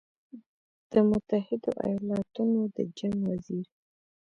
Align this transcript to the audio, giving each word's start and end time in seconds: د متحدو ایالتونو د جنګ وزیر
د 0.91 0.93
متحدو 1.09 1.71
ایالتونو 1.85 2.59
د 2.75 2.77
جنګ 2.97 3.17
وزیر 3.29 3.67